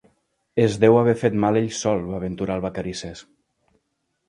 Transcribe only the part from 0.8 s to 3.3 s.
deu haver fet mal ell sol —va aventurar el Vacarisses.